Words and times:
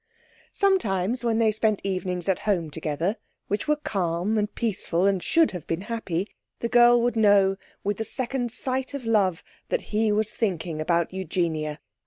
Sometimes 0.51 1.23
when 1.23 1.37
they 1.37 1.51
spent 1.51 1.79
evenings 1.83 2.27
at 2.27 2.39
home 2.49 2.71
together, 2.71 3.17
which 3.49 3.67
were 3.67 3.75
calm 3.75 4.35
and 4.35 4.51
peaceful 4.55 5.05
and 5.05 5.21
should 5.21 5.51
have 5.51 5.67
been 5.67 5.81
happy, 5.81 6.27
the 6.59 6.67
girl 6.69 6.99
would 7.03 7.15
know, 7.15 7.55
with 7.83 7.97
the 7.97 8.03
second 8.03 8.51
sight 8.51 8.95
of 8.95 9.05
love, 9.05 9.43
that 9.69 9.93
he 9.93 10.11
was 10.11 10.31
thinking 10.31 10.81
about 10.81 11.13
Eugenia. 11.13 11.79